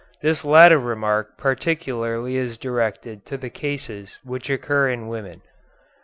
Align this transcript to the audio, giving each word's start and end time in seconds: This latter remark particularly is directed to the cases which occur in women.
This 0.23 0.43
latter 0.43 0.79
remark 0.79 1.37
particularly 1.37 2.35
is 2.35 2.57
directed 2.57 3.23
to 3.27 3.37
the 3.37 3.51
cases 3.51 4.17
which 4.23 4.49
occur 4.49 4.89
in 4.89 5.07
women. 5.09 5.43